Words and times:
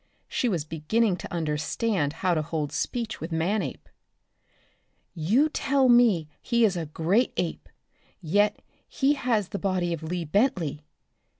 She 0.27 0.49
was 0.49 0.65
beginning 0.65 1.17
to 1.17 1.31
understand 1.31 2.11
how 2.25 2.33
to 2.33 2.41
hold 2.41 2.71
speech 2.71 3.21
with 3.21 3.31
Manape. 3.31 3.87
"You 5.13 5.47
tell 5.47 5.89
me 5.89 6.27
he 6.41 6.65
is 6.65 6.75
a 6.75 6.87
great 6.87 7.33
ape, 7.37 7.69
yet 8.19 8.63
he 8.89 9.13
has 9.13 9.49
the 9.49 9.59
body 9.59 9.93
of 9.93 10.01
Lee 10.01 10.25
Bentley. 10.25 10.81